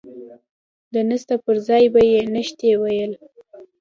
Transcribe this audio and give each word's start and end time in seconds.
د 0.93 0.95
نسته 1.09 1.35
پر 1.43 1.55
ځاى 1.67 1.85
به 1.93 2.01
يې 2.11 2.21
نيشتې 2.33 2.71
ويل. 2.81 3.13